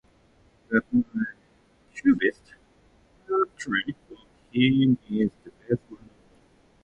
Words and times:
But 0.67 0.83
my 0.91 1.25
cubist 1.93 2.55
portrait 3.27 3.93
of 4.09 4.17
him 4.51 4.97
is 5.11 5.29
the 5.43 5.51
best 5.69 5.81
one 5.91 6.01
of 6.01 6.07
all. 6.09 6.37